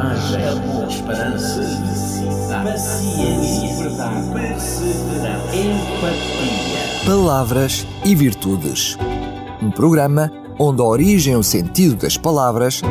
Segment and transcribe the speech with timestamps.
[0.00, 7.06] coragem, amor, esperança, felicidade, paciência, verdade, perseverança, empatia.
[7.06, 8.96] Palavras e Virtudes.
[9.62, 12.82] Um programa onde a origem e o sentido das palavras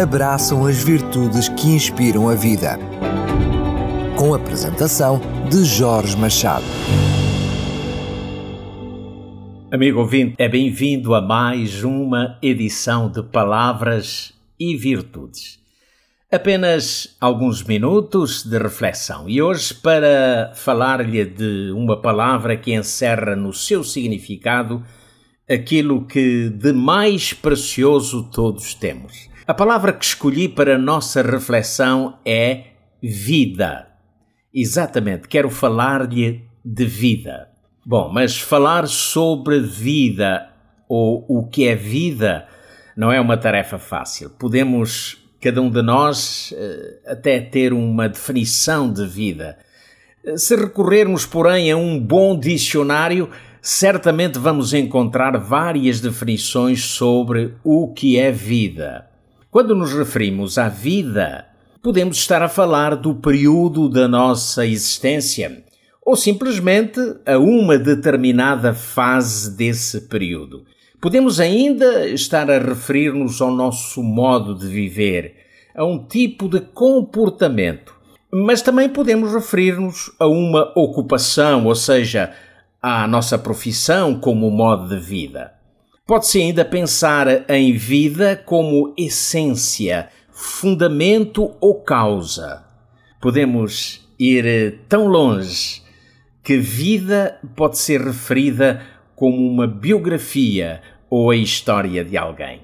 [0.00, 2.78] abraçam as virtudes que inspiram a vida.
[4.16, 6.64] Com a apresentação de Jorge Machado.
[9.70, 15.57] Amigo ouvinte, é bem-vindo a mais uma edição de Palavras e Virtudes.
[16.30, 23.50] Apenas alguns minutos de reflexão e hoje para falar-lhe de uma palavra que encerra no
[23.50, 24.84] seu significado
[25.48, 29.30] aquilo que de mais precioso todos temos.
[29.46, 33.88] A palavra que escolhi para a nossa reflexão é vida.
[34.52, 37.48] Exatamente, quero falar-lhe de vida.
[37.86, 40.46] Bom, mas falar sobre vida
[40.86, 42.46] ou o que é vida
[42.94, 44.28] não é uma tarefa fácil.
[44.28, 49.56] Podemos, cada um de nós, eh, até ter uma definição de vida.
[50.36, 53.30] Se recorrermos, porém, a um bom dicionário,
[53.62, 59.06] certamente vamos encontrar várias definições sobre o que é vida.
[59.50, 61.46] Quando nos referimos à vida,
[61.82, 65.64] podemos estar a falar do período da nossa existência
[66.04, 70.64] ou simplesmente a uma determinada fase desse período.
[71.00, 75.36] Podemos ainda estar a referir-nos ao nosso modo de viver,
[75.72, 77.94] a um tipo de comportamento,
[78.32, 82.34] mas também podemos referir-nos a uma ocupação, ou seja,
[82.82, 85.52] à nossa profissão como modo de vida.
[86.04, 92.64] Pode-se ainda pensar em vida como essência, fundamento ou causa.
[93.20, 95.80] Podemos ir tão longe
[96.42, 98.82] que vida pode ser referida
[99.18, 100.80] como uma biografia
[101.10, 102.60] ou a história de alguém.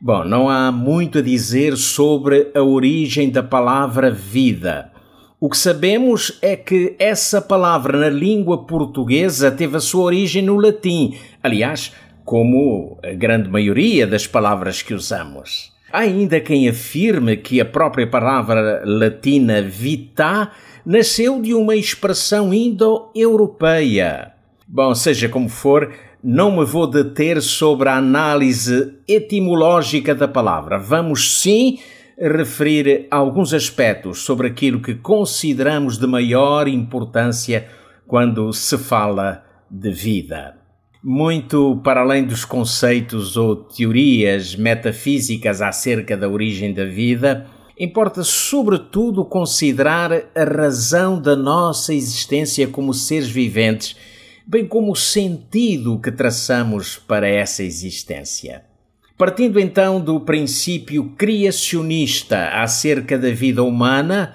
[0.00, 4.90] Bom, não há muito a dizer sobre a origem da palavra vida.
[5.38, 10.56] O que sabemos é que essa palavra na língua portuguesa teve a sua origem no
[10.56, 11.92] latim, aliás,
[12.24, 15.72] como a grande maioria das palavras que usamos.
[15.92, 20.50] Há ainda quem afirme que a própria palavra latina vita
[20.84, 24.33] nasceu de uma expressão indo-europeia.
[24.76, 30.80] Bom, seja como for, não me vou deter sobre a análise etimológica da palavra.
[30.80, 31.78] Vamos sim
[32.18, 37.68] referir alguns aspectos sobre aquilo que consideramos de maior importância
[38.04, 40.56] quando se fala de vida.
[41.00, 47.46] Muito para além dos conceitos ou teorias metafísicas acerca da origem da vida,
[47.78, 53.96] importa sobretudo considerar a razão da nossa existência como seres viventes,
[54.46, 58.64] bem como o sentido que traçamos para essa existência.
[59.16, 64.34] Partindo então do princípio criacionista acerca da vida humana,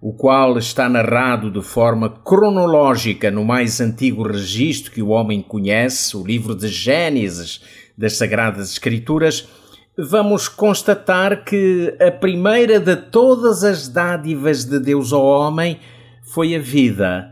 [0.00, 6.16] o qual está narrado de forma cronológica no mais antigo registro que o homem conhece,
[6.16, 7.60] o livro de Gênesis
[7.96, 9.48] das Sagradas Escrituras,
[9.96, 15.78] vamos constatar que a primeira de todas as dádivas de Deus ao homem
[16.22, 17.31] foi a vida.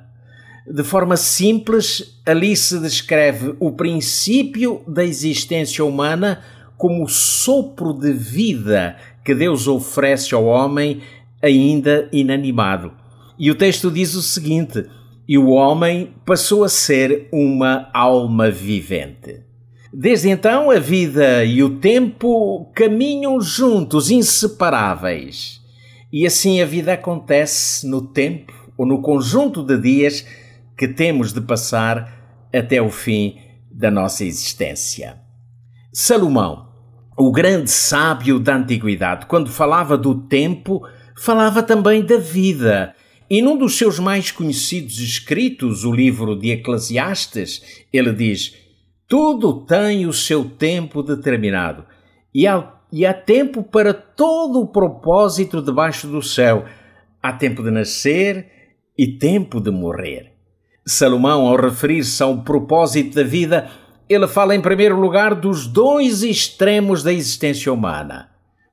[0.67, 6.43] De forma simples, ali se descreve o princípio da existência humana
[6.77, 11.01] como o sopro de vida que Deus oferece ao homem
[11.43, 12.93] ainda inanimado.
[13.39, 14.85] E o texto diz o seguinte:
[15.27, 19.41] E o homem passou a ser uma alma vivente.
[19.93, 25.61] Desde então, a vida e o tempo caminham juntos, inseparáveis.
[26.13, 30.25] E assim a vida acontece no tempo ou no conjunto de dias
[30.81, 33.37] que temos de passar até o fim
[33.71, 35.21] da nossa existência.
[35.93, 36.71] Salomão,
[37.19, 40.81] o grande sábio da antiguidade, quando falava do tempo,
[41.15, 42.95] falava também da vida.
[43.29, 48.57] E num dos seus mais conhecidos escritos, o livro de Eclesiastes, ele diz:
[49.07, 51.85] tudo tem o seu tempo determinado
[52.35, 56.65] e há, e há tempo para todo o propósito debaixo do céu.
[57.23, 58.51] Há tempo de nascer
[58.97, 60.40] e tempo de morrer.
[60.91, 63.71] Salomão, ao referir-se ao propósito da vida,
[64.09, 68.31] ele fala em primeiro lugar dos dois extremos da existência humana: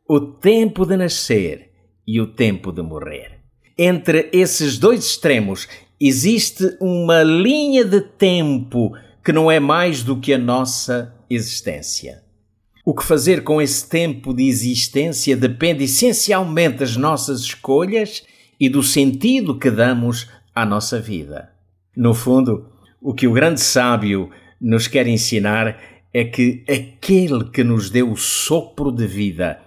[0.10, 1.72] o tempo de nascer
[2.08, 3.40] e o tempo de morrer.
[3.78, 5.68] Entre esses dois extremos
[6.00, 8.94] existe uma linha de tempo
[9.24, 12.24] que não é mais do que a nossa existência.
[12.86, 18.24] O que fazer com esse tempo de existência depende essencialmente das nossas escolhas
[18.60, 21.57] e do sentido que damos à nossa vida.
[21.98, 22.70] No fundo,
[23.02, 24.30] o que o grande sábio
[24.62, 25.80] nos quer ensinar
[26.14, 29.60] é que aquele que nos deu o sopro de vida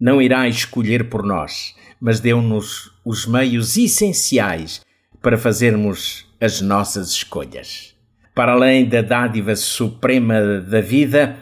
[0.00, 4.84] não irá escolher por nós, mas deu-nos os meios essenciais
[5.22, 7.94] para fazermos as nossas escolhas.
[8.34, 11.36] Para além da dádiva suprema da vida,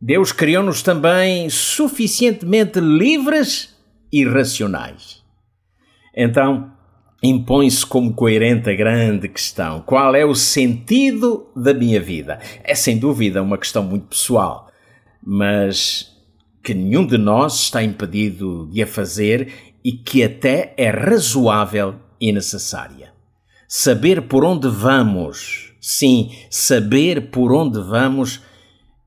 [0.00, 3.76] Deus criou-nos também suficientemente livres
[4.10, 5.22] e racionais.
[6.14, 6.72] Então,
[7.22, 12.38] impõe-se como coerente a grande questão: qual é o sentido da minha vida?
[12.62, 14.68] É sem dúvida uma questão muito pessoal,
[15.22, 16.12] mas
[16.62, 19.52] que nenhum de nós está impedido de a fazer
[19.84, 23.12] e que até é razoável e necessária.
[23.68, 28.42] Saber por onde vamos, sim, saber por onde vamos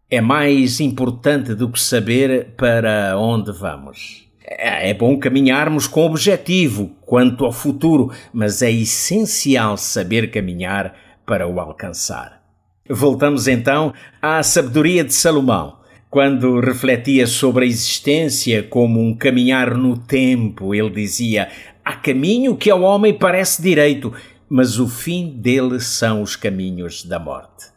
[0.09, 4.28] é mais importante do que saber para onde vamos.
[4.43, 10.95] É, é bom caminharmos com objetivo quanto ao futuro, mas é essencial saber caminhar
[11.25, 12.41] para o alcançar.
[12.89, 15.77] Voltamos então à sabedoria de Salomão.
[16.09, 21.49] Quando refletia sobre a existência como um caminhar no tempo, ele dizia:
[21.85, 24.11] Há caminho que ao homem parece direito,
[24.49, 27.67] mas o fim dele são os caminhos da morte.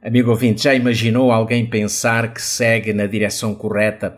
[0.00, 4.16] Amigo ouvinte, já imaginou alguém pensar que segue na direção correta,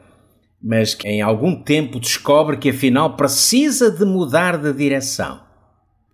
[0.66, 5.40] mas que em algum tempo descobre que afinal precisa de mudar de direção?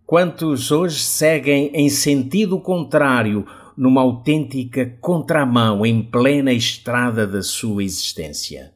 [0.04, 8.74] Quantos hoje seguem em sentido contrário, numa autêntica contramão em plena estrada da sua existência?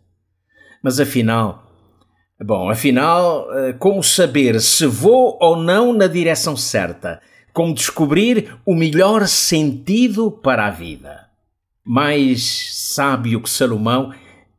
[0.83, 1.65] Mas afinal,
[2.39, 7.19] Bom, afinal, eh, como saber se vou ou não na direção certa?
[7.51, 11.31] Como descobrir o melhor sentido para a vida?
[11.83, 14.13] Mais sábio que Salomão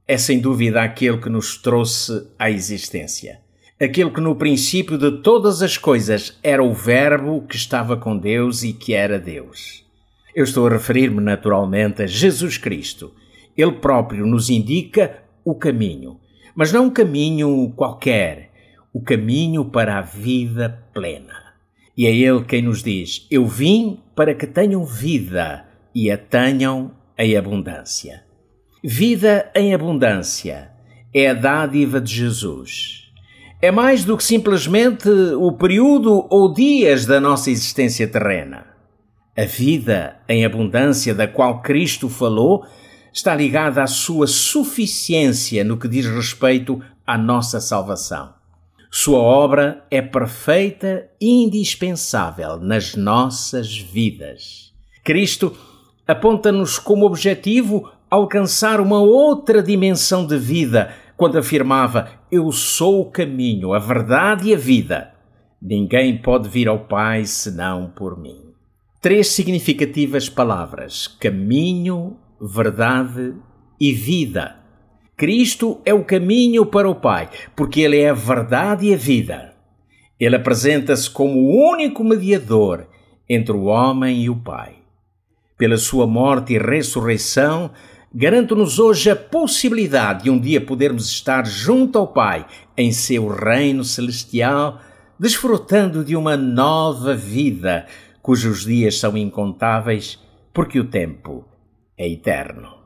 [0.07, 3.39] é sem dúvida aquele que nos trouxe à existência.
[3.79, 8.63] Aquele que no princípio de todas as coisas era o Verbo que estava com Deus
[8.63, 9.85] e que era Deus.
[10.33, 13.13] Eu estou a referir-me naturalmente a Jesus Cristo.
[13.55, 16.19] Ele próprio nos indica o caminho
[16.57, 18.49] mas não um caminho qualquer,
[18.91, 21.53] o caminho para a vida plena.
[21.95, 26.95] E é Ele quem nos diz: Eu vim para que tenham vida e a tenham
[27.15, 28.23] em abundância.
[28.89, 30.71] Vida em abundância
[31.13, 33.11] é a dádiva de Jesus.
[33.61, 38.65] É mais do que simplesmente o período ou dias da nossa existência terrena.
[39.37, 42.65] A vida em abundância da qual Cristo falou
[43.11, 48.35] está ligada à sua suficiência no que diz respeito à nossa salvação.
[48.89, 54.71] Sua obra é perfeita e indispensável nas nossas vidas.
[55.03, 55.53] Cristo
[56.07, 63.73] aponta-nos como objetivo alcançar uma outra dimensão de vida quando afirmava: Eu sou o caminho,
[63.73, 65.13] a verdade e a vida.
[65.61, 68.41] Ninguém pode vir ao Pai senão por mim.
[69.01, 73.33] Três significativas palavras: caminho, verdade
[73.79, 74.57] e vida.
[75.15, 79.53] Cristo é o caminho para o Pai, porque Ele é a verdade e a vida.
[80.19, 82.87] Ele apresenta-se como o único mediador
[83.27, 84.75] entre o homem e o Pai.
[85.57, 87.71] Pela sua morte e ressurreição,
[88.13, 92.45] garante-nos hoje a possibilidade de um dia podermos estar junto ao Pai
[92.75, 94.79] em seu reino celestial,
[95.19, 97.85] desfrutando de uma nova vida,
[98.21, 100.19] cujos dias são incontáveis,
[100.53, 101.45] porque o tempo
[101.97, 102.77] é eterno.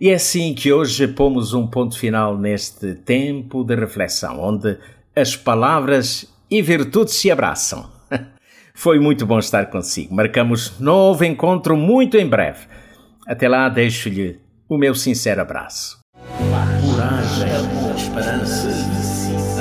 [0.00, 4.78] E é assim que hoje pomos um ponto final neste tempo de reflexão, onde
[5.14, 7.90] as palavras e virtudes se abraçam.
[8.74, 10.14] Foi muito bom estar consigo.
[10.14, 12.66] Marcamos novo encontro muito em breve.
[13.26, 15.98] Até lá, deixo-lhe o meu sincero abraço.
[16.36, 17.48] Coragem,
[17.96, 18.68] esperança,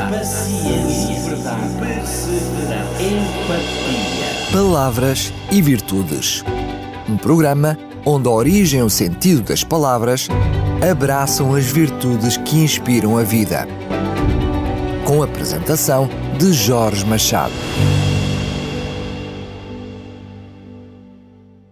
[0.10, 1.38] paciência,
[1.80, 4.52] perseverança, empatia.
[4.52, 6.44] Palavras e virtudes.
[7.10, 10.28] Um programa onde a origem e o sentido das palavras
[10.90, 13.66] abraçam as virtudes que inspiram a vida.
[15.06, 17.54] Com a apresentação de Jorge Machado.